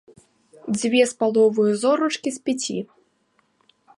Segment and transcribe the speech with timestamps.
[0.79, 2.79] Дзве з паловаю зорачкі з пяці.